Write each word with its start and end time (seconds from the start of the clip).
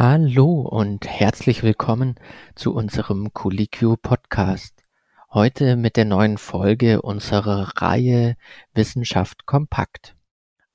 Hallo 0.00 0.60
und 0.60 1.08
herzlich 1.08 1.64
willkommen 1.64 2.14
zu 2.54 2.72
unserem 2.72 3.32
Colliquio 3.32 3.96
Podcast. 3.96 4.84
Heute 5.32 5.74
mit 5.74 5.96
der 5.96 6.04
neuen 6.04 6.38
Folge 6.38 7.02
unserer 7.02 7.82
Reihe 7.82 8.36
Wissenschaft 8.74 9.44
kompakt. 9.44 10.14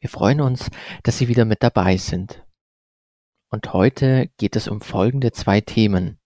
Wir 0.02 0.10
freuen 0.10 0.42
uns, 0.42 0.70
dass 1.04 1.20
Sie 1.20 1.30
wieder 1.30 1.46
mit 1.46 1.64
dabei 1.64 1.96
sind. 1.96 2.44
Und 3.50 3.72
heute 3.72 4.30
geht 4.36 4.58
es 4.58 4.68
um 4.68 4.82
folgende 4.82 5.32
zwei 5.32 5.62
Themen. 5.62 6.20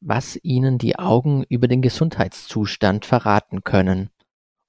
Was 0.00 0.36
Ihnen 0.42 0.78
die 0.78 0.98
Augen 0.98 1.44
über 1.48 1.68
den 1.68 1.82
Gesundheitszustand 1.82 3.06
verraten 3.06 3.62
können 3.62 4.10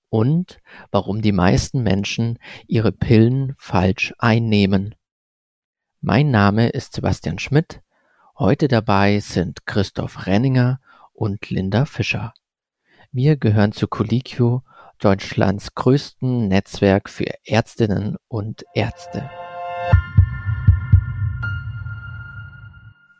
und 0.09 0.59
warum 0.91 1.23
die 1.23 1.31
meisten 1.31 1.81
Menschen 1.81 2.37
ihre 2.67 2.91
Pillen 2.91 3.55
falsch 3.57 4.13
einnehmen. 4.19 4.93
Mein 6.01 6.29
Name 6.29 6.69
ist 6.69 6.93
Sebastian 6.93 7.39
Schmidt. 7.39 7.81
Heute 8.37 8.67
dabei 8.67 9.19
sind 9.19 9.65
Christoph 9.65 10.27
Renninger 10.27 10.79
und 11.11 11.49
Linda 11.49 11.85
Fischer. 11.85 12.35
Wir 13.11 13.35
gehören 13.35 13.71
zu 13.71 13.87
Colliquio, 13.87 14.61
Deutschlands 14.99 15.73
größten 15.73 16.47
Netzwerk 16.49 17.09
für 17.09 17.25
Ärztinnen 17.45 18.17
und 18.27 18.63
Ärzte. 18.75 19.27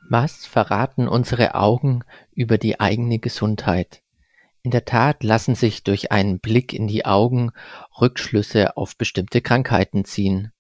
Was 0.07 0.45
verraten 0.45 1.07
unsere 1.07 1.55
Augen 1.55 2.03
über 2.31 2.59
die 2.59 2.79
eigene 2.79 3.17
Gesundheit? 3.17 4.03
In 4.61 4.69
der 4.69 4.85
Tat 4.85 5.23
lassen 5.23 5.55
sich 5.55 5.83
durch 5.83 6.11
einen 6.11 6.39
Blick 6.39 6.73
in 6.73 6.87
die 6.87 7.05
Augen 7.05 7.53
Rückschlüsse 7.99 8.77
auf 8.77 8.95
bestimmte 8.95 9.41
Krankheiten 9.41 10.05
ziehen. 10.05 10.51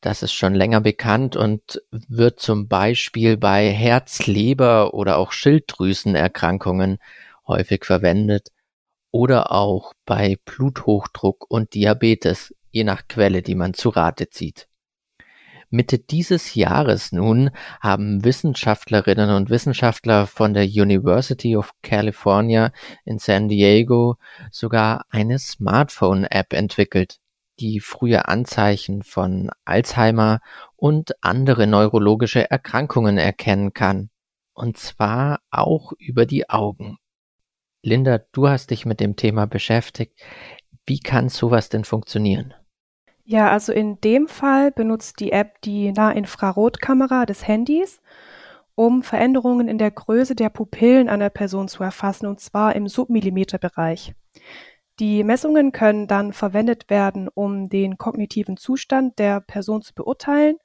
Das 0.00 0.22
ist 0.22 0.32
schon 0.32 0.54
länger 0.54 0.80
bekannt 0.80 1.36
und 1.36 1.82
wird 1.90 2.40
zum 2.40 2.68
Beispiel 2.68 3.36
bei 3.36 3.70
Herz, 3.70 4.26
Leber 4.26 4.94
oder 4.94 5.18
auch 5.18 5.32
Schilddrüsenerkrankungen 5.32 6.98
häufig 7.46 7.84
verwendet 7.84 8.48
oder 9.10 9.52
auch 9.52 9.92
bei 10.06 10.38
Bluthochdruck 10.44 11.44
und 11.50 11.74
Diabetes, 11.74 12.54
je 12.70 12.84
nach 12.84 13.08
Quelle, 13.08 13.42
die 13.42 13.54
man 13.54 13.74
zu 13.74 13.90
Rate 13.90 14.30
zieht. 14.30 14.68
Mitte 15.68 15.98
dieses 15.98 16.54
Jahres 16.54 17.12
nun 17.12 17.50
haben 17.80 18.24
Wissenschaftlerinnen 18.24 19.30
und 19.30 19.50
Wissenschaftler 19.50 20.26
von 20.26 20.52
der 20.52 20.64
University 20.64 21.56
of 21.56 21.72
California 21.82 22.72
in 23.04 23.18
San 23.18 23.48
Diego 23.48 24.16
sogar 24.50 25.04
eine 25.10 25.38
Smartphone-App 25.38 26.54
entwickelt, 26.54 27.18
die 27.60 27.80
frühe 27.80 28.26
Anzeichen 28.26 29.02
von 29.02 29.50
Alzheimer 29.64 30.40
und 30.76 31.22
andere 31.22 31.66
neurologische 31.66 32.50
Erkrankungen 32.50 33.18
erkennen 33.18 33.72
kann. 33.72 34.10
Und 34.54 34.78
zwar 34.78 35.40
auch 35.50 35.92
über 35.98 36.26
die 36.26 36.48
Augen. 36.48 36.98
Linda, 37.82 38.18
du 38.32 38.48
hast 38.48 38.70
dich 38.70 38.84
mit 38.84 39.00
dem 39.00 39.16
Thema 39.16 39.46
beschäftigt. 39.46 40.18
Wie 40.86 41.00
kann 41.00 41.28
sowas 41.28 41.68
denn 41.68 41.84
funktionieren? 41.84 42.54
Ja, 43.24 43.50
also 43.50 43.72
in 43.72 44.00
dem 44.00 44.26
Fall 44.26 44.72
benutzt 44.72 45.20
die 45.20 45.32
App 45.32 45.60
die 45.62 45.92
Nahinfrarotkamera 45.92 47.26
des 47.26 47.46
Handys, 47.46 48.00
um 48.74 49.02
Veränderungen 49.02 49.68
in 49.68 49.78
der 49.78 49.90
Größe 49.90 50.34
der 50.34 50.48
Pupillen 50.48 51.08
einer 51.08 51.30
Person 51.30 51.68
zu 51.68 51.82
erfassen, 51.82 52.26
und 52.26 52.40
zwar 52.40 52.74
im 52.74 52.88
Submillimeterbereich. 52.88 54.14
Die 55.00 55.24
Messungen 55.24 55.72
können 55.72 56.06
dann 56.06 56.34
verwendet 56.34 56.90
werden, 56.90 57.28
um 57.28 57.70
den 57.70 57.96
kognitiven 57.96 58.58
Zustand 58.58 59.18
der 59.18 59.40
Person 59.40 59.80
zu 59.80 59.94
beurteilen. 59.94 60.58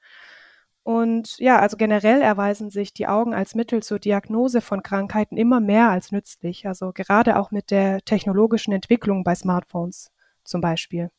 Und 0.82 1.38
ja, 1.38 1.58
also 1.58 1.78
generell 1.78 2.20
erweisen 2.20 2.70
sich 2.70 2.92
die 2.92 3.08
Augen 3.08 3.32
als 3.34 3.54
Mittel 3.54 3.82
zur 3.82 3.98
Diagnose 3.98 4.60
von 4.60 4.82
Krankheiten 4.82 5.38
immer 5.38 5.58
mehr 5.58 5.88
als 5.88 6.12
nützlich. 6.12 6.66
Also 6.68 6.92
gerade 6.92 7.38
auch 7.38 7.50
mit 7.50 7.70
der 7.70 8.02
technologischen 8.02 8.72
Entwicklung 8.72 9.24
bei 9.24 9.34
Smartphones 9.34 10.12
zum 10.44 10.60
Beispiel. 10.60 11.10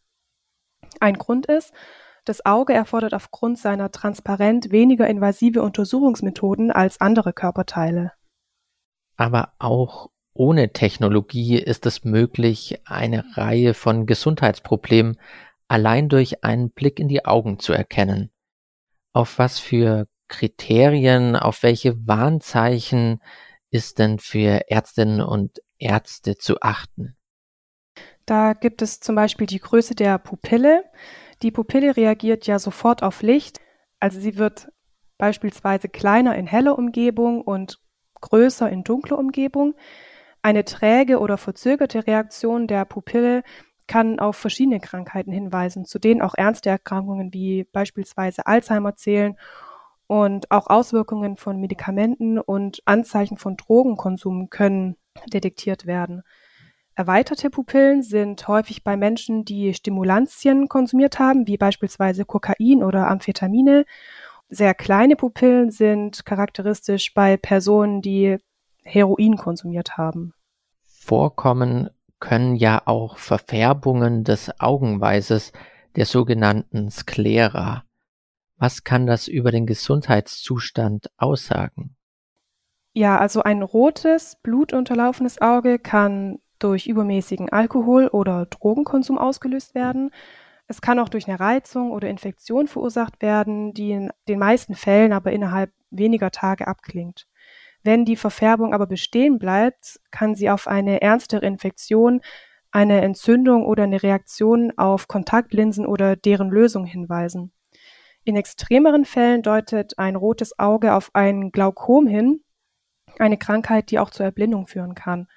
Ein 0.99 1.17
Grund 1.17 1.47
ist, 1.47 1.73
das 2.23 2.45
Auge 2.45 2.73
erfordert 2.73 3.15
aufgrund 3.15 3.57
seiner 3.57 3.91
transparent 3.91 4.71
weniger 4.71 5.07
invasive 5.07 5.63
Untersuchungsmethoden 5.63 6.71
als 6.71 7.01
andere 7.01 7.33
Körperteile. 7.33 8.13
Aber 9.17 9.53
auch 9.57 10.11
ohne 10.37 10.71
Technologie 10.71 11.57
ist 11.57 11.85
es 11.85 12.03
möglich, 12.03 12.81
eine 12.85 13.25
Reihe 13.35 13.73
von 13.73 14.05
Gesundheitsproblemen 14.05 15.17
allein 15.67 16.09
durch 16.09 16.43
einen 16.43 16.71
Blick 16.71 16.99
in 16.99 17.07
die 17.07 17.25
Augen 17.25 17.59
zu 17.59 17.73
erkennen. 17.73 18.31
Auf 19.13 19.39
was 19.39 19.59
für 19.59 20.07
Kriterien, 20.27 21.35
auf 21.35 21.63
welche 21.63 22.07
Warnzeichen 22.07 23.21
ist 23.69 23.99
denn 23.99 24.19
für 24.19 24.69
Ärztinnen 24.69 25.21
und 25.21 25.61
Ärzte 25.77 26.37
zu 26.37 26.61
achten? 26.61 27.15
Da 28.25 28.53
gibt 28.53 28.81
es 28.81 28.99
zum 28.99 29.15
Beispiel 29.15 29.47
die 29.47 29.59
Größe 29.59 29.95
der 29.95 30.17
Pupille. 30.17 30.83
Die 31.41 31.51
Pupille 31.51 31.95
reagiert 31.95 32.47
ja 32.47 32.59
sofort 32.59 33.03
auf 33.03 33.21
Licht. 33.21 33.59
Also 33.99 34.19
sie 34.19 34.37
wird 34.37 34.69
beispielsweise 35.17 35.89
kleiner 35.89 36.35
in 36.35 36.47
heller 36.47 36.77
Umgebung 36.77 37.41
und 37.41 37.79
größer 38.21 38.69
in 38.69 38.83
dunkler 38.83 39.17
Umgebung. 39.17 39.75
Eine 40.41 40.65
träge 40.65 41.19
oder 41.19 41.37
verzögerte 41.37 42.07
Reaktion 42.07 42.67
der 42.67 42.85
Pupille 42.85 43.43
kann 43.87 44.19
auf 44.19 44.35
verschiedene 44.35 44.79
Krankheiten 44.79 45.31
hinweisen, 45.31 45.85
zu 45.85 45.99
denen 45.99 46.21
auch 46.21 46.35
ernste 46.35 46.69
Erkrankungen 46.69 47.33
wie 47.33 47.63
beispielsweise 47.63 48.45
Alzheimer 48.45 48.95
zählen 48.95 49.37
und 50.07 50.51
auch 50.51 50.67
Auswirkungen 50.67 51.37
von 51.37 51.59
Medikamenten 51.59 52.39
und 52.39 52.81
Anzeichen 52.85 53.37
von 53.37 53.57
Drogenkonsum 53.57 54.49
können 54.49 54.95
detektiert 55.33 55.85
werden. 55.85 56.23
Erweiterte 56.95 57.49
Pupillen 57.49 58.01
sind 58.01 58.47
häufig 58.47 58.83
bei 58.83 58.97
Menschen, 58.97 59.45
die 59.45 59.73
Stimulantien 59.73 60.67
konsumiert 60.67 61.19
haben, 61.19 61.45
wie 61.45 61.57
beispielsweise 61.57 62.25
Kokain 62.25 62.83
oder 62.83 63.07
Amphetamine. 63.07 63.85
Sehr 64.49 64.73
kleine 64.73 65.15
Pupillen 65.15 65.69
sind 65.69 66.25
charakteristisch 66.25 67.13
bei 67.13 67.37
Personen, 67.37 68.01
die 68.01 68.37
Heroin 68.87 69.37
konsumiert 69.37 69.97
haben 69.97 70.33
vorkommen 71.07 71.89
können 72.19 72.57
ja 72.57 72.81
auch 72.85 73.17
Verfärbungen 73.17 74.25
des 74.25 74.59
Augenweises, 74.59 75.53
der 75.95 76.05
sogenannten 76.05 76.91
Sklera. 76.91 77.83
Was 78.57 78.83
kann 78.83 79.07
das 79.07 79.29
über 79.29 79.51
den 79.51 79.65
Gesundheitszustand 79.65 81.09
aussagen? 81.15 81.95
Ja, 82.91 83.17
also 83.19 83.41
ein 83.43 83.61
rotes, 83.61 84.35
blutunterlaufenes 84.43 85.39
Auge 85.41 85.79
kann 85.79 86.39
durch 86.59 86.87
übermäßigen 86.87 87.49
Alkohol- 87.49 88.09
oder 88.09 88.47
Drogenkonsum 88.47 89.17
ausgelöst 89.17 89.75
werden. 89.75 90.11
Es 90.67 90.81
kann 90.81 90.99
auch 90.99 91.07
durch 91.07 91.27
eine 91.29 91.39
Reizung 91.39 91.91
oder 91.91 92.09
Infektion 92.09 92.67
verursacht 92.67 93.21
werden, 93.21 93.73
die 93.73 93.91
in 93.91 94.09
den 94.27 94.39
meisten 94.39 94.75
Fällen 94.75 95.13
aber 95.13 95.31
innerhalb 95.31 95.71
weniger 95.89 96.31
Tage 96.31 96.67
abklingt. 96.67 97.27
Wenn 97.87 98.03
die 98.03 98.17
Verfärbung 98.17 98.73
aber 98.73 98.85
bestehen 98.85 99.39
bleibt, 99.39 100.01
kann 100.11 100.35
sie 100.35 100.49
auf 100.49 100.67
eine 100.67 101.01
ernstere 101.01 101.45
Infektion, 101.45 102.19
eine 102.69 102.99
Entzündung 102.99 103.65
oder 103.65 103.83
eine 103.83 104.03
Reaktion 104.03 104.77
auf 104.77 105.07
Kontaktlinsen 105.07 105.85
oder 105.85 106.17
deren 106.17 106.49
Lösung 106.49 106.83
hinweisen. 106.83 107.53
In 108.25 108.35
extremeren 108.35 109.05
Fällen 109.05 109.41
deutet 109.41 109.97
ein 109.99 110.17
rotes 110.17 110.59
Auge 110.59 110.95
auf 110.95 111.11
ein 111.13 111.53
Glaukom 111.53 112.07
hin, 112.07 112.43
eine 113.19 113.37
Krankheit, 113.37 113.89
die 113.89 113.99
auch 113.99 114.09
zur 114.09 114.25
Erblindung 114.25 114.67
führen 114.67 114.93
kann. 114.93 115.29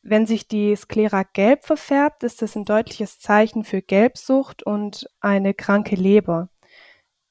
Wenn 0.00 0.26
sich 0.26 0.46
die 0.46 0.76
Sklera 0.76 1.24
gelb 1.24 1.64
verfärbt, 1.64 2.22
ist 2.22 2.40
es 2.42 2.54
ein 2.54 2.64
deutliches 2.64 3.18
Zeichen 3.18 3.64
für 3.64 3.82
Gelbsucht 3.82 4.62
und 4.62 5.10
eine 5.20 5.54
kranke 5.54 5.96
Leber. 5.96 6.50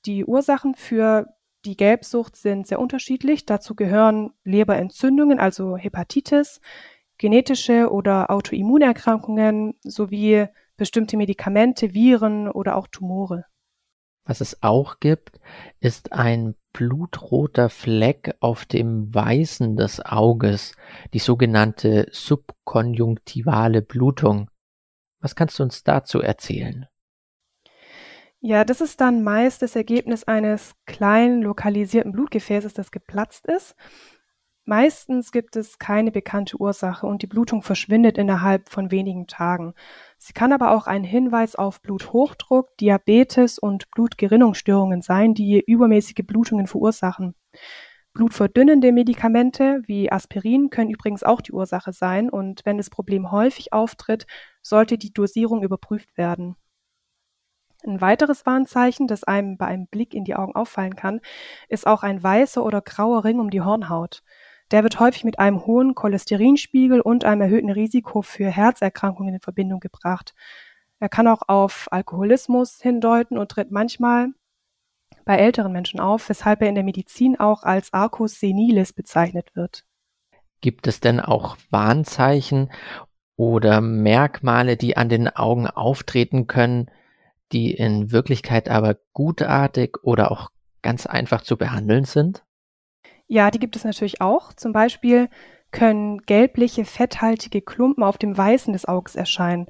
Die 0.05 0.25
Ursachen 0.25 0.75
für 0.75 1.27
die 1.66 1.77
Gelbsucht 1.77 2.35
sind 2.35 2.68
sehr 2.68 2.80
unterschiedlich. 2.80 3.45
Dazu 3.45 3.75
gehören 3.75 4.31
Leberentzündungen, 4.44 5.39
also 5.39 5.77
Hepatitis, 5.77 6.59
genetische 7.18 7.91
oder 7.91 8.31
Autoimmunerkrankungen 8.31 9.75
sowie 9.83 10.47
bestimmte 10.75 11.18
Medikamente, 11.18 11.94
Viren 11.94 12.50
oder 12.50 12.75
auch 12.75 12.88
Tumore. 12.88 13.45
Was 14.24 14.41
es 14.41 14.62
auch 14.62 15.00
gibt, 15.00 15.39
ist 15.80 16.13
ein 16.13 16.56
blutroter 16.74 17.69
Fleck 17.69 18.36
auf 18.39 18.65
dem 18.65 19.13
Weißen 19.13 19.75
des 19.75 20.00
Auges, 20.06 20.74
die 21.13 21.19
sogenannte 21.19 22.07
subkonjunktivale 22.12 23.81
Blutung. 23.81 24.50
Was 25.19 25.36
kannst 25.36 25.59
du 25.59 25.63
uns 25.63 25.83
dazu 25.83 26.21
erzählen? 26.21 26.88
Ja, 28.43 28.65
das 28.65 28.81
ist 28.81 28.99
dann 29.01 29.23
meist 29.23 29.61
das 29.61 29.75
Ergebnis 29.75 30.23
eines 30.23 30.73
kleinen 30.88 31.41
lokalisierten 31.43 32.11
Blutgefäßes, 32.11 32.73
das 32.73 32.89
geplatzt 32.91 33.45
ist. 33.45 33.75
Meistens 34.65 35.31
gibt 35.31 35.55
es 35.55 35.79
keine 35.79 36.11
bekannte 36.11 36.57
Ursache 36.57 37.05
und 37.07 37.21
die 37.23 37.27
Blutung 37.27 37.61
verschwindet 37.63 38.17
innerhalb 38.17 38.69
von 38.69 38.91
wenigen 38.91 39.27
Tagen. 39.27 39.73
Sie 40.17 40.33
kann 40.33 40.53
aber 40.53 40.71
auch 40.71 40.88
ein 40.88 41.03
Hinweis 41.03 41.55
auf 41.55 41.81
Bluthochdruck, 41.81 42.75
Diabetes 42.77 43.59
und 43.59 43.89
Blutgerinnungsstörungen 43.91 45.01
sein, 45.01 45.33
die 45.33 45.59
übermäßige 45.65 46.25
Blutungen 46.25 46.67
verursachen. 46.67 47.35
Blutverdünnende 48.13 48.91
Medikamente 48.91 49.81
wie 49.88 50.11
Aspirin 50.11 50.69
können 50.69 50.91
übrigens 50.91 51.23
auch 51.23 51.41
die 51.41 51.53
Ursache 51.53 51.93
sein 51.93 52.29
und 52.29 52.61
wenn 52.65 52.77
das 52.77 52.89
Problem 52.89 53.31
häufig 53.31 53.73
auftritt, 53.73 54.27
sollte 54.61 54.97
die 54.97 55.13
Dosierung 55.13 55.63
überprüft 55.63 56.17
werden. 56.17 56.55
Ein 57.83 58.00
weiteres 58.00 58.45
Warnzeichen, 58.45 59.07
das 59.07 59.24
einem 59.24 59.57
bei 59.57 59.66
einem 59.66 59.88
Blick 59.88 60.13
in 60.13 60.24
die 60.24 60.36
Augen 60.36 60.56
auffallen 60.56 60.95
kann, 60.95 61.19
ist 61.68 61.88
auch 61.88 62.04
ein 62.04 62.22
weißer 62.22 62.63
oder 62.63 62.81
grauer 62.81 63.24
Ring 63.24 63.39
um 63.39 63.50
die 63.50 63.62
Hornhaut. 63.62 64.24
Der 64.69 64.83
wird 64.83 65.00
häufig 65.00 65.24
mit 65.24 65.39
einem 65.39 65.66
hohen 65.66 65.95
Cholesterinspiegel 65.95 67.01
und 67.01 67.25
einem 67.25 67.42
erhöhten 67.42 67.72
Risiko 67.72 68.22
für 68.22 68.50
Herzerkrankungen 68.50 69.36
in 69.36 69.42
Verbindung 69.42 69.80
gebracht. 69.80 70.33
Er 71.00 71.10
kann 71.10 71.28
auch 71.28 71.42
auf 71.48 71.88
Alkoholismus 71.92 72.80
hindeuten 72.80 73.38
und 73.38 73.50
tritt 73.50 73.72
manchmal 73.72 74.27
bei 75.25 75.38
älteren 75.38 75.72
Menschen 75.72 76.00
auf, 76.00 76.30
weshalb 76.30 76.62
er 76.62 76.69
in 76.69 76.75
der 76.75 76.84
Medizin 76.84 77.39
auch 77.39 77.63
als 77.63 77.92
Arcus 77.94 78.39
senilis 78.39 78.94
bezeichnet 78.94 79.56
wird. 79.56 79.84
Gibt 80.62 80.86
es 80.86 81.00
denn 81.00 81.19
auch 81.19 81.57
Warnzeichen 81.72 82.72
oder 83.36 83.81
Merkmale, 83.81 84.77
die 84.77 84.95
an 84.95 85.10
den 85.10 85.27
Augen 85.27 85.68
auftreten 85.68 86.45
können, 86.45 86.92
die 87.51 87.74
in 87.74 88.12
Wirklichkeit 88.12 88.69
aber 88.69 88.98
gutartig 89.13 90.03
oder 90.03 90.31
auch 90.31 90.50
ganz 90.81 91.06
einfach 91.06 91.42
zu 91.42 91.57
behandeln 91.57 92.06
sind? 92.06 92.44
Ja, 93.27 93.51
die 93.51 93.59
gibt 93.59 93.75
es 93.75 93.83
natürlich 93.83 94.21
auch. 94.21 94.53
Zum 94.53 94.74
Beispiel 94.74 95.30
können 95.71 96.19
gelbliche, 96.24 96.86
fetthaltige 96.86 97.62
Klumpen 97.62 98.03
auf 98.03 98.18
dem 98.18 98.38
Weißen 98.38 98.74
des 98.74 98.86
Auges 98.86 99.15
erscheinen. 99.15 99.68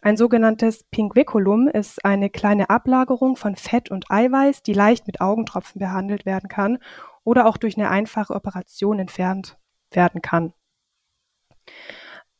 Ein 0.00 0.16
sogenanntes 0.16 0.84
Pinguiculum 0.90 1.68
ist 1.68 2.04
eine 2.04 2.30
kleine 2.30 2.70
Ablagerung 2.70 3.36
von 3.36 3.56
Fett 3.56 3.90
und 3.90 4.10
Eiweiß, 4.10 4.62
die 4.62 4.72
leicht 4.72 5.06
mit 5.06 5.20
Augentropfen 5.20 5.80
behandelt 5.80 6.24
werden 6.24 6.48
kann 6.48 6.78
oder 7.24 7.46
auch 7.46 7.56
durch 7.56 7.76
eine 7.76 7.90
einfache 7.90 8.34
Operation 8.34 8.98
entfernt 8.98 9.58
werden 9.90 10.22
kann. 10.22 10.52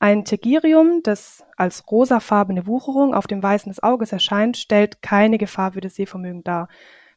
Ein 0.00 0.24
Tegirium, 0.24 1.02
das 1.02 1.44
als 1.56 1.90
rosafarbene 1.90 2.66
Wucherung 2.66 3.14
auf 3.14 3.26
dem 3.26 3.42
Weißen 3.42 3.70
des 3.70 3.82
Auges 3.82 4.12
erscheint, 4.12 4.56
stellt 4.56 5.02
keine 5.02 5.38
Gefahr 5.38 5.72
für 5.72 5.80
das 5.80 5.96
Sehvermögen 5.96 6.44
dar, 6.44 6.68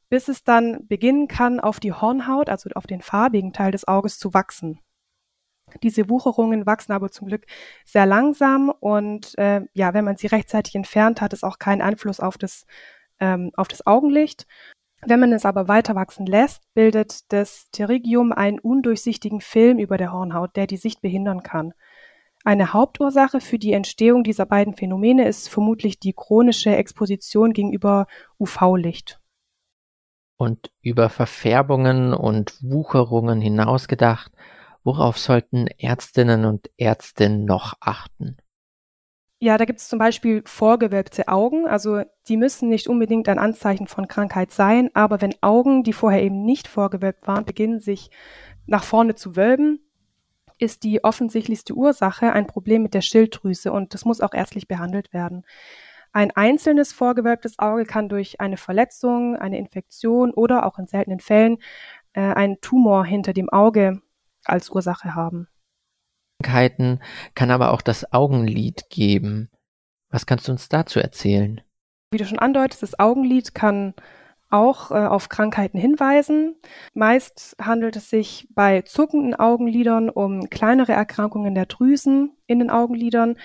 bis 0.09 0.27
es 0.27 0.43
dann 0.43 0.87
beginnen 0.87 1.27
kann, 1.27 1.59
auf 1.59 1.79
die 1.79 1.93
Hornhaut, 1.93 2.49
also 2.49 2.69
auf 2.73 2.87
den 2.87 3.01
farbigen 3.01 3.53
Teil 3.53 3.71
des 3.71 3.87
Auges 3.87 4.17
zu 4.17 4.33
wachsen. 4.33 4.79
Diese 5.83 6.09
Wucherungen 6.09 6.65
wachsen 6.65 6.91
aber 6.91 7.11
zum 7.11 7.27
Glück 7.27 7.45
sehr 7.85 8.05
langsam 8.05 8.69
und 8.79 9.37
äh, 9.37 9.61
ja, 9.73 9.93
wenn 9.93 10.03
man 10.03 10.17
sie 10.17 10.27
rechtzeitig 10.27 10.75
entfernt, 10.75 11.21
hat 11.21 11.33
es 11.33 11.43
auch 11.43 11.59
keinen 11.59 11.81
Einfluss 11.81 12.19
auf 12.19 12.37
das, 12.37 12.65
ähm, 13.19 13.51
auf 13.55 13.67
das 13.67 13.85
Augenlicht. 13.85 14.47
Wenn 15.05 15.19
man 15.19 15.33
es 15.33 15.45
aber 15.45 15.67
weiter 15.67 15.95
wachsen 15.95 16.25
lässt, 16.25 16.63
bildet 16.73 17.31
das 17.31 17.67
Pterygium 17.71 18.31
einen 18.31 18.59
undurchsichtigen 18.59 19.39
Film 19.39 19.79
über 19.79 19.97
der 19.97 20.11
Hornhaut, 20.11 20.55
der 20.55 20.67
die 20.67 20.77
Sicht 20.77 21.01
behindern 21.01 21.41
kann. 21.41 21.73
Eine 22.43 22.73
Hauptursache 22.73 23.39
für 23.39 23.59
die 23.59 23.73
Entstehung 23.73 24.23
dieser 24.23 24.45
beiden 24.45 24.75
Phänomene 24.75 25.27
ist 25.27 25.49
vermutlich 25.49 25.99
die 25.99 26.13
chronische 26.13 26.75
Exposition 26.75 27.53
gegenüber 27.53 28.07
UV-Licht. 28.39 29.19
Und 30.37 30.71
über 30.81 31.09
Verfärbungen 31.09 32.13
und 32.13 32.57
Wucherungen 32.63 33.41
hinausgedacht, 33.41 34.31
Worauf 34.83 35.19
sollten 35.19 35.67
Ärztinnen 35.77 36.45
und 36.45 36.69
Ärzte 36.77 37.29
noch 37.29 37.75
achten? 37.79 38.37
Ja, 39.39 39.57
da 39.57 39.65
gibt 39.65 39.79
es 39.79 39.89
zum 39.89 39.99
Beispiel 39.99 40.43
vorgewölbte 40.45 41.27
Augen. 41.27 41.67
Also 41.67 42.03
die 42.27 42.37
müssen 42.37 42.69
nicht 42.69 42.87
unbedingt 42.87 43.27
ein 43.29 43.39
Anzeichen 43.39 43.87
von 43.87 44.07
Krankheit 44.07 44.51
sein, 44.51 44.89
aber 44.93 45.21
wenn 45.21 45.35
Augen, 45.41 45.83
die 45.83 45.93
vorher 45.93 46.21
eben 46.23 46.43
nicht 46.43 46.67
vorgewölbt 46.67 47.27
waren, 47.27 47.45
beginnen 47.45 47.79
sich 47.79 48.11
nach 48.65 48.83
vorne 48.83 49.15
zu 49.15 49.35
wölben, 49.35 49.79
ist 50.61 50.83
die 50.83 51.03
offensichtlichste 51.03 51.73
Ursache 51.73 52.31
ein 52.33 52.47
Problem 52.47 52.83
mit 52.83 52.93
der 52.93 53.01
Schilddrüse 53.01 53.71
und 53.71 53.93
das 53.93 54.05
muss 54.05 54.21
auch 54.21 54.33
ärztlich 54.33 54.67
behandelt 54.67 55.13
werden. 55.13 55.43
Ein 56.13 56.31
einzelnes 56.31 56.93
vorgewölbtes 56.93 57.57
Auge 57.57 57.85
kann 57.85 58.09
durch 58.09 58.41
eine 58.41 58.57
Verletzung, 58.57 59.35
eine 59.37 59.57
Infektion 59.57 60.31
oder 60.33 60.65
auch 60.65 60.77
in 60.77 60.87
seltenen 60.87 61.19
Fällen 61.19 61.57
äh, 62.13 62.21
einen 62.21 62.59
Tumor 62.61 63.05
hinter 63.05 63.33
dem 63.33 63.49
Auge 63.49 64.01
als 64.43 64.69
Ursache 64.69 65.15
haben. 65.15 65.47
Krankheiten 66.41 66.99
kann 67.35 67.51
aber 67.51 67.71
auch 67.71 67.81
das 67.81 68.11
Augenlid 68.11 68.89
geben. 68.89 69.49
Was 70.09 70.25
kannst 70.25 70.47
du 70.47 70.51
uns 70.51 70.69
dazu 70.69 70.99
erzählen? 70.99 71.61
Wie 72.11 72.17
du 72.17 72.25
schon 72.25 72.39
andeutest, 72.39 72.83
das 72.83 72.99
Augenlid 72.99 73.55
kann 73.55 73.93
auch 74.51 74.91
äh, 74.91 74.95
auf 74.95 75.29
Krankheiten 75.29 75.77
hinweisen. 75.77 76.55
Meist 76.93 77.55
handelt 77.61 77.95
es 77.95 78.09
sich 78.09 78.47
bei 78.51 78.81
zuckenden 78.81 79.35
Augenlidern 79.35 80.09
um 80.09 80.49
kleinere 80.49 80.91
Erkrankungen 80.91 81.55
der 81.55 81.65
Drüsen 81.65 82.37
in 82.47 82.59
den 82.59 82.69
Augenlidern. 82.69 83.37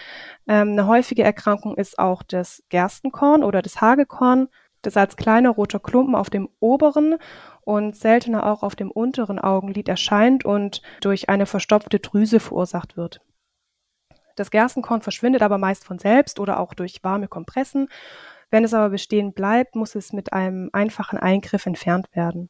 Ähm, 0.46 0.72
eine 0.72 0.86
häufige 0.86 1.22
Erkrankung 1.22 1.76
ist 1.76 1.98
auch 1.98 2.22
das 2.22 2.62
Gerstenkorn 2.68 3.44
oder 3.44 3.62
das 3.62 3.80
Hagelkorn, 3.80 4.48
das 4.82 4.96
als 4.96 5.16
kleiner 5.16 5.50
roter 5.50 5.80
Klumpen 5.80 6.14
auf 6.14 6.30
dem 6.30 6.48
oberen 6.60 7.16
und 7.62 7.96
seltener 7.96 8.46
auch 8.46 8.62
auf 8.62 8.76
dem 8.76 8.90
unteren 8.90 9.38
Augenlid 9.38 9.88
erscheint 9.88 10.44
und 10.44 10.82
durch 11.00 11.28
eine 11.28 11.46
verstopfte 11.46 11.98
Drüse 11.98 12.40
verursacht 12.40 12.96
wird. 12.96 13.20
Das 14.36 14.50
Gerstenkorn 14.50 15.00
verschwindet 15.00 15.42
aber 15.42 15.58
meist 15.58 15.84
von 15.84 15.98
selbst 15.98 16.38
oder 16.38 16.60
auch 16.60 16.74
durch 16.74 17.02
warme 17.02 17.26
Kompressen. 17.26 17.88
Wenn 18.50 18.64
es 18.64 18.74
aber 18.74 18.90
bestehen 18.90 19.32
bleibt, 19.32 19.74
muss 19.74 19.94
es 19.94 20.12
mit 20.12 20.32
einem 20.32 20.70
einfachen 20.72 21.18
Eingriff 21.18 21.66
entfernt 21.66 22.08
werden. 22.12 22.48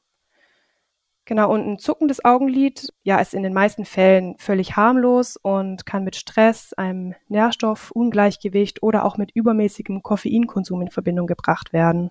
Genau, 1.25 1.53
und 1.53 1.67
ein 1.67 1.79
zuckendes 1.79 2.25
Augenlid, 2.25 2.93
ja, 3.03 3.19
ist 3.19 3.35
in 3.35 3.43
den 3.43 3.53
meisten 3.53 3.85
Fällen 3.85 4.37
völlig 4.39 4.77
harmlos 4.77 5.37
und 5.37 5.85
kann 5.85 6.05
mit 6.05 6.15
Stress, 6.15 6.73
einem 6.73 7.15
Nährstoffungleichgewicht 7.29 8.81
oder 8.81 9.05
auch 9.05 9.17
mit 9.17 9.33
übermäßigem 9.35 10.05
Koffeinkonsum 10.05 10.83
in 10.83 10.91
Verbindung 10.91 11.27
gebracht 11.27 11.73
werden. 11.73 12.11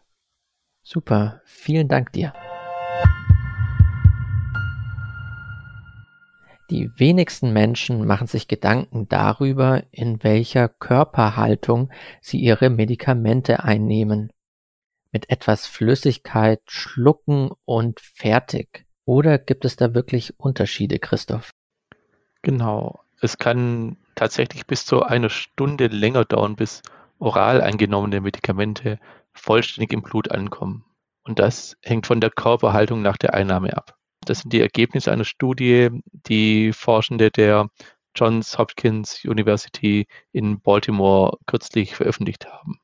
Super, 0.83 1.41
vielen 1.45 1.87
Dank 1.87 2.11
dir. 2.11 2.33
Die 6.75 6.91
wenigsten 6.97 7.53
Menschen 7.53 8.05
machen 8.05 8.27
sich 8.27 8.49
Gedanken 8.49 9.07
darüber, 9.07 9.83
in 9.91 10.21
welcher 10.25 10.67
Körperhaltung 10.67 11.89
sie 12.19 12.37
ihre 12.37 12.69
Medikamente 12.69 13.63
einnehmen. 13.63 14.33
Mit 15.13 15.29
etwas 15.29 15.67
Flüssigkeit 15.67 16.59
schlucken 16.65 17.51
und 17.63 18.01
fertig. 18.01 18.85
Oder 19.05 19.37
gibt 19.37 19.63
es 19.63 19.77
da 19.77 19.93
wirklich 19.95 20.37
Unterschiede, 20.37 20.99
Christoph? 20.99 21.51
Genau. 22.41 22.99
Es 23.21 23.37
kann 23.37 23.95
tatsächlich 24.15 24.67
bis 24.67 24.85
zu 24.85 25.01
einer 25.01 25.29
Stunde 25.29 25.87
länger 25.87 26.25
dauern, 26.25 26.57
bis 26.57 26.81
oral 27.19 27.61
eingenommene 27.61 28.19
Medikamente 28.19 28.99
vollständig 29.31 29.93
im 29.93 30.01
Blut 30.01 30.29
ankommen. 30.29 30.83
Und 31.23 31.39
das 31.39 31.77
hängt 31.83 32.05
von 32.05 32.19
der 32.19 32.31
Körperhaltung 32.31 33.01
nach 33.01 33.15
der 33.15 33.33
Einnahme 33.33 33.77
ab. 33.77 33.97
Das 34.25 34.39
sind 34.39 34.53
die 34.53 34.61
Ergebnisse 34.61 35.11
einer 35.11 35.25
Studie, 35.25 35.89
die 36.11 36.73
Forschende 36.73 37.31
der 37.31 37.69
Johns 38.15 38.57
Hopkins 38.57 39.23
University 39.25 40.07
in 40.31 40.59
Baltimore 40.61 41.37
kürzlich 41.45 41.95
veröffentlicht 41.95 42.47
haben. 42.47 42.79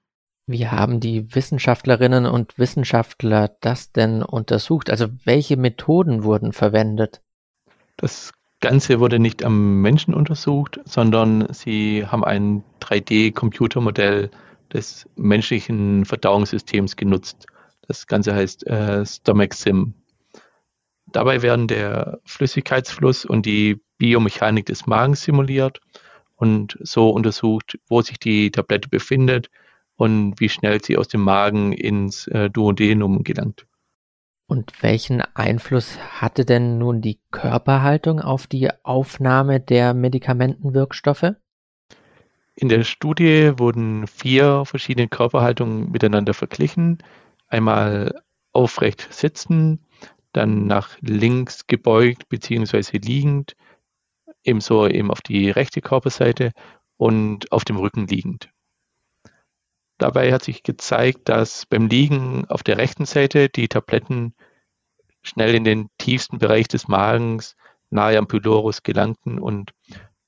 Wie 0.48 0.68
haben 0.68 1.00
die 1.00 1.34
Wissenschaftlerinnen 1.34 2.26
und 2.26 2.58
Wissenschaftler 2.58 3.56
das 3.62 3.92
denn 3.92 4.22
untersucht? 4.22 4.90
Also 4.90 5.08
welche 5.24 5.56
Methoden 5.56 6.24
wurden 6.24 6.52
verwendet? 6.52 7.22
Das 7.96 8.34
Ganze 8.60 9.00
wurde 9.00 9.20
nicht 9.20 9.44
am 9.44 9.82
Menschen 9.82 10.14
untersucht, 10.14 10.80
sondern 10.86 11.52
sie 11.54 12.06
haben 12.06 12.24
ein 12.24 12.64
3D-Computermodell 12.82 14.30
des 14.74 15.08
menschlichen 15.16 16.06
Verdauungssystems 16.06 16.96
genutzt. 16.96 17.48
Das 17.88 18.08
Ganze 18.08 18.34
heißt 18.36 18.68
äh, 18.68 19.06
StomachSim. 19.06 19.94
Dabei 21.12 21.42
werden 21.42 21.68
der 21.68 22.20
Flüssigkeitsfluss 22.26 23.26
und 23.26 23.46
die 23.46 23.82
Biomechanik 23.98 24.66
des 24.66 24.88
Magens 24.88 25.24
simuliert 25.24 25.80
und 26.36 26.78
so 26.82 27.10
untersucht, 27.10 27.78
wo 27.88 28.02
sich 28.02 28.20
die 28.20 28.52
Tablette 28.52 28.90
befindet 28.90 29.50
und 29.96 30.40
wie 30.40 30.50
schnell 30.50 30.84
sie 30.84 30.98
aus 30.98 31.08
dem 31.08 31.22
Magen 31.22 31.74
ins 31.74 32.28
äh, 32.28 32.50
Duodenum 32.50 33.24
gelangt. 33.24 33.68
Und 34.48 34.82
welchen 34.82 35.22
Einfluss 35.22 35.98
hatte 36.20 36.44
denn 36.44 36.78
nun 36.78 37.02
die 37.02 37.20
Körperhaltung 37.32 38.20
auf 38.20 38.48
die 38.48 38.70
Aufnahme 38.84 39.60
der 39.60 39.94
Medikamentenwirkstoffe? 39.94 41.36
In 42.56 42.68
der 42.68 42.84
Studie 42.84 43.54
wurden 43.58 44.08
vier 44.08 44.66
verschiedene 44.66 45.08
Körperhaltungen 45.08 45.92
miteinander 45.92 46.34
verglichen. 46.34 46.98
Einmal 47.48 48.22
aufrecht 48.52 49.08
sitzen, 49.14 49.86
dann 50.34 50.68
nach 50.68 50.98
links 51.02 51.68
gebeugt 51.68 52.30
beziehungsweise 52.30 52.98
liegend, 52.98 53.56
ebenso 54.44 54.88
eben 54.88 55.12
auf 55.12 55.22
die 55.22 55.50
rechte 55.50 55.82
Körperseite 55.82 56.52
und 56.98 57.52
auf 57.52 57.66
dem 57.66 57.78
Rücken 57.78 58.08
liegend. 58.08 58.50
Dabei 59.98 60.34
hat 60.34 60.44
sich 60.44 60.64
gezeigt, 60.64 61.30
dass 61.30 61.66
beim 61.68 61.88
Liegen 61.88 62.46
auf 62.50 62.64
der 62.64 62.78
rechten 62.78 63.06
Seite 63.06 63.50
die 63.50 63.68
Tabletten 63.68 64.34
schnell 65.22 65.54
in 65.54 65.64
den 65.64 65.90
tiefsten 65.98 66.40
Bereich 66.40 66.68
des 66.68 66.88
Magens 66.88 67.56
nahe 67.92 68.18
am 68.18 68.28
Pylorus 68.28 68.84
gelangten 68.84 69.38
und 69.38 69.74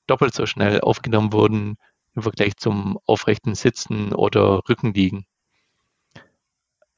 doppelt 0.05 0.35
so 0.35 0.45
schnell 0.45 0.81
aufgenommen 0.81 1.33
wurden 1.33 1.77
im 2.15 2.21
Vergleich 2.21 2.57
zum 2.57 2.99
aufrechten 3.05 3.55
Sitzen 3.55 4.13
oder 4.13 4.61
Rückenliegen. 4.69 5.25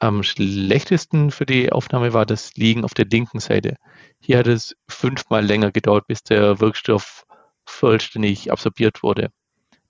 Am 0.06 0.22
schlechtesten 0.22 1.32
für 1.32 1.48
die 1.48 1.72
Aufnahme 1.72 2.14
war 2.14 2.28
das 2.28 2.54
Liegen 2.54 2.84
auf 2.84 2.94
der 2.94 3.06
linken 3.06 3.40
Seite. 3.40 3.78
Hier 4.20 4.38
hat 4.38 4.46
es 4.46 4.76
fünfmal 4.88 5.44
länger 5.44 5.72
gedauert, 5.72 6.06
bis 6.06 6.22
der 6.22 6.60
Wirkstoff 6.60 7.26
vollständig 7.66 8.52
absorbiert 8.52 9.02
wurde. 9.02 9.32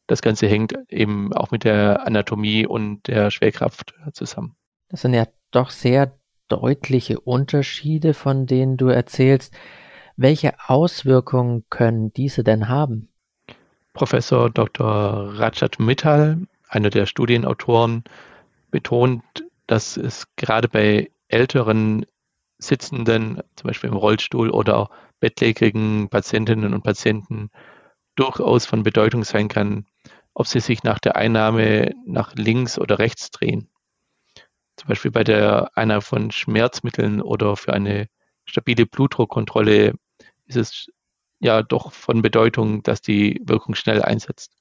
Das 0.07 0.21
Ganze 0.21 0.47
hängt 0.47 0.73
eben 0.87 1.33
auch 1.33 1.51
mit 1.51 1.65
der 1.65 2.07
Anatomie 2.07 2.65
und 2.65 3.05
der 3.07 3.29
Schwerkraft 3.29 3.93
zusammen. 4.13 4.55
Das 4.87 5.01
sind 5.01 5.13
ja 5.13 5.27
doch 5.51 5.69
sehr 5.69 6.17
deutliche 6.47 7.19
Unterschiede, 7.19 8.13
von 8.13 8.45
denen 8.45 8.77
du 8.77 8.87
erzählst. 8.87 9.53
Welche 10.15 10.53
Auswirkungen 10.65 11.65
können 11.69 12.13
diese 12.13 12.45
denn 12.45 12.69
haben? 12.69 13.09
Professor 13.91 14.49
Dr. 14.49 15.33
Rajat 15.37 15.77
Mittal, 15.77 16.37
einer 16.69 16.89
der 16.89 17.05
Studienautoren, 17.05 18.05
betont, 18.71 19.44
dass 19.67 19.97
es 19.97 20.25
gerade 20.35 20.67
bei 20.67 21.11
älteren 21.27 22.05
Sitzenden, 22.57 23.41
zum 23.55 23.67
Beispiel 23.67 23.89
im 23.89 23.95
Rollstuhl 23.95 24.49
oder 24.49 24.77
auch 24.77 24.89
bettlägerigen 25.19 26.09
Patientinnen 26.09 26.73
und 26.73 26.83
Patienten, 26.83 27.49
durchaus 28.15 28.65
von 28.65 28.83
Bedeutung 28.83 29.23
sein 29.23 29.47
kann, 29.47 29.85
ob 30.33 30.47
sie 30.47 30.59
sich 30.59 30.83
nach 30.83 30.99
der 30.99 31.15
Einnahme 31.15 31.91
nach 32.05 32.35
links 32.35 32.79
oder 32.79 32.99
rechts 32.99 33.31
drehen. 33.31 33.69
Zum 34.77 34.89
Beispiel 34.89 35.11
bei 35.11 35.23
der 35.23 35.71
Einnahme 35.75 36.01
von 36.01 36.31
Schmerzmitteln 36.31 37.21
oder 37.21 37.55
für 37.55 37.73
eine 37.73 38.07
stabile 38.45 38.85
Blutdruckkontrolle 38.85 39.95
ist 40.45 40.57
es 40.57 40.87
ja 41.39 41.63
doch 41.63 41.91
von 41.91 42.21
Bedeutung, 42.21 42.83
dass 42.83 43.01
die 43.01 43.41
Wirkung 43.43 43.75
schnell 43.75 44.01
einsetzt. 44.01 44.51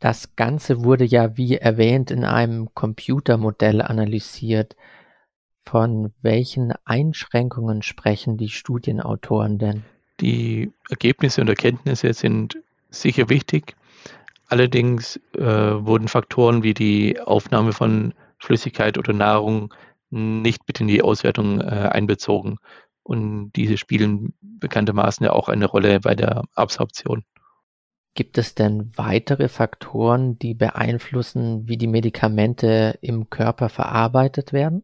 Das 0.00 0.34
Ganze 0.34 0.82
wurde 0.82 1.04
ja, 1.04 1.36
wie 1.36 1.56
erwähnt, 1.56 2.10
in 2.10 2.24
einem 2.24 2.74
Computermodell 2.74 3.82
analysiert. 3.82 4.74
Von 5.62 6.12
welchen 6.22 6.72
Einschränkungen 6.86 7.82
sprechen 7.82 8.38
die 8.38 8.48
Studienautoren 8.48 9.58
denn? 9.58 9.84
Die 10.20 10.72
Ergebnisse 10.88 11.42
und 11.42 11.48
Erkenntnisse 11.48 12.14
sind 12.14 12.58
sicher 12.88 13.28
wichtig. 13.28 13.76
Allerdings 14.48 15.20
äh, 15.36 15.44
wurden 15.44 16.08
Faktoren 16.08 16.62
wie 16.62 16.74
die 16.74 17.20
Aufnahme 17.20 17.72
von 17.72 18.14
Flüssigkeit 18.38 18.96
oder 18.96 19.12
Nahrung 19.12 19.72
nicht 20.08 20.66
mit 20.66 20.80
in 20.80 20.88
die 20.88 21.02
Auswertung 21.02 21.60
äh, 21.60 21.64
einbezogen. 21.64 22.56
Und 23.02 23.52
diese 23.52 23.76
spielen 23.76 24.34
bekanntermaßen 24.40 25.24
ja 25.24 25.32
auch 25.32 25.48
eine 25.48 25.66
Rolle 25.66 26.00
bei 26.00 26.14
der 26.14 26.44
Absorption. 26.54 27.24
Gibt 28.14 28.38
es 28.38 28.54
denn 28.54 28.90
weitere 28.96 29.48
Faktoren, 29.48 30.38
die 30.38 30.54
beeinflussen, 30.54 31.68
wie 31.68 31.76
die 31.76 31.86
Medikamente 31.86 32.98
im 33.00 33.30
Körper 33.30 33.68
verarbeitet 33.68 34.52
werden? 34.52 34.82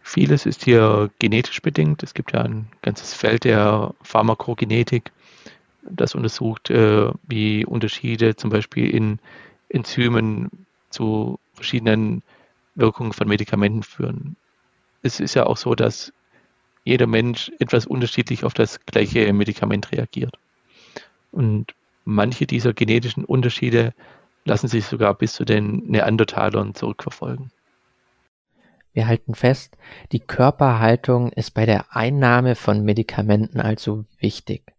Vieles 0.00 0.46
ist 0.46 0.64
hier 0.64 1.10
genetisch 1.18 1.60
bedingt. 1.60 2.02
Es 2.02 2.14
gibt 2.14 2.32
ja 2.32 2.42
ein 2.42 2.68
ganzes 2.82 3.14
Feld 3.14 3.44
der 3.44 3.94
Pharmakogenetik, 4.02 5.12
das 5.82 6.14
untersucht, 6.14 6.70
äh, 6.70 7.10
wie 7.22 7.64
Unterschiede 7.64 8.36
zum 8.36 8.50
Beispiel 8.50 8.90
in 8.90 9.18
Enzymen 9.68 10.66
zu 10.90 11.38
verschiedenen 11.54 12.22
Wirkungen 12.74 13.12
von 13.12 13.28
Medikamenten 13.28 13.82
führen. 13.82 14.36
Es 15.02 15.20
ist 15.20 15.34
ja 15.34 15.46
auch 15.46 15.56
so, 15.56 15.74
dass 15.74 16.12
jeder 16.84 17.06
Mensch 17.06 17.50
etwas 17.58 17.86
unterschiedlich 17.86 18.44
auf 18.44 18.54
das 18.54 18.84
gleiche 18.86 19.32
Medikament 19.32 19.92
reagiert. 19.92 20.36
Und 21.32 21.74
manche 22.04 22.46
dieser 22.46 22.72
genetischen 22.72 23.24
Unterschiede 23.24 23.94
lassen 24.44 24.68
sich 24.68 24.86
sogar 24.86 25.14
bis 25.14 25.32
zu 25.32 25.44
den 25.44 25.88
Neandertalern 25.88 26.74
zurückverfolgen. 26.74 27.50
Wir 28.92 29.06
halten 29.06 29.34
fest, 29.34 29.76
die 30.12 30.20
Körperhaltung 30.20 31.32
ist 31.32 31.52
bei 31.52 31.64
der 31.64 31.96
Einnahme 31.96 32.54
von 32.54 32.84
Medikamenten 32.84 33.60
also 33.60 34.04
wichtig. 34.18 34.74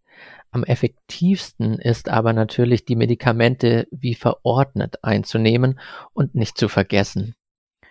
Am 0.52 0.62
effektivsten 0.62 1.80
ist 1.80 2.08
aber 2.08 2.32
natürlich 2.32 2.84
die 2.84 2.94
Medikamente 2.94 3.88
wie 3.90 4.14
verordnet 4.14 5.02
einzunehmen 5.02 5.80
und 6.12 6.36
nicht 6.36 6.56
zu 6.56 6.68
vergessen. 6.68 7.34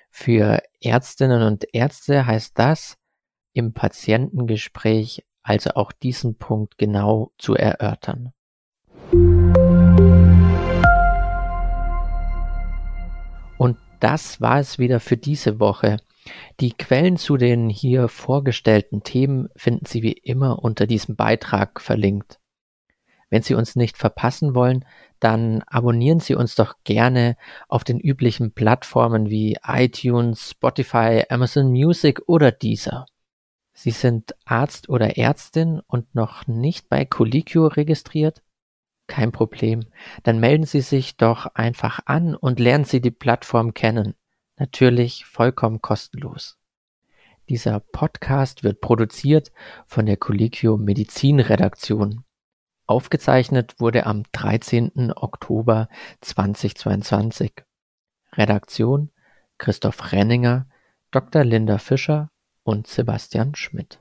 Für 0.10 0.62
Ärztinnen 0.80 1.42
und 1.42 1.66
Ärzte 1.74 2.26
heißt 2.26 2.58
das, 2.58 2.98
im 3.52 3.74
Patientengespräch 3.74 5.26
also 5.42 5.72
auch 5.72 5.92
diesen 5.92 6.38
Punkt 6.38 6.78
genau 6.78 7.32
zu 7.38 7.54
erörtern. 7.54 8.32
Und 13.58 13.78
das 14.00 14.42
war 14.42 14.60
es 14.60 14.80
wieder 14.80 15.00
für 15.00 15.18
diese 15.18 15.60
Woche. 15.60 15.98
Die 16.60 16.74
Quellen 16.74 17.18
zu 17.18 17.38
den 17.38 17.70
hier 17.70 18.08
vorgestellten 18.08 19.04
Themen 19.04 19.50
finden 19.56 19.86
Sie 19.86 20.04
wie 20.04 20.14
immer 20.14 20.64
unter 20.64 20.88
diesem 20.88 21.16
Beitrag 21.16 21.82
verlinkt. 21.82 22.40
Wenn 23.30 23.42
Sie 23.42 23.56
uns 23.56 23.76
nicht 23.76 23.98
verpassen 23.98 24.54
wollen, 24.54 24.86
dann 25.20 25.64
abonnieren 25.68 26.20
Sie 26.20 26.36
uns 26.36 26.56
doch 26.56 26.76
gerne 26.84 27.36
auf 27.68 27.84
den 27.84 28.00
üblichen 28.00 28.52
Plattformen 28.52 29.30
wie 29.30 29.58
iTunes, 29.66 30.52
Spotify, 30.52 31.24
Amazon 31.30 31.72
Music 31.72 32.22
oder 32.28 32.52
Deezer. 32.52 33.06
Sie 33.74 33.92
sind 33.92 34.36
Arzt 34.46 34.88
oder 34.88 35.18
Ärztin 35.18 35.82
und 35.88 36.14
noch 36.14 36.46
nicht 36.46 36.90
bei 36.90 37.06
Colicchio 37.06 37.68
registriert? 37.68 38.44
Kein 39.08 39.32
Problem. 39.32 39.86
Dann 40.24 40.40
melden 40.40 40.66
Sie 40.66 40.82
sich 40.82 41.18
doch 41.18 41.48
einfach 41.56 42.00
an 42.06 42.36
und 42.36 42.60
lernen 42.60 42.86
Sie 42.86 43.02
die 43.02 43.12
Plattform 43.12 43.74
kennen. 43.74 44.16
Natürlich 44.58 45.26
vollkommen 45.26 45.82
kostenlos. 45.82 46.58
Dieser 47.50 47.80
Podcast 47.82 48.64
wird 48.64 48.80
produziert 48.80 49.52
von 49.86 50.06
der 50.06 50.18
Collegio 50.18 50.78
Medizin 50.78 51.40
Redaktion. 51.40 52.24
Aufgezeichnet 52.86 53.80
wurde 53.80 54.06
am 54.06 54.24
13. 54.32 55.12
Oktober 55.16 55.90
2022. 56.22 57.54
Redaktion 58.34 59.12
Christoph 59.58 60.12
Renninger, 60.12 60.68
Dr. 61.12 61.44
Linda 61.44 61.78
Fischer 61.78 62.32
und 62.64 62.88
Sebastian 62.88 63.56
Schmidt. 63.56 64.00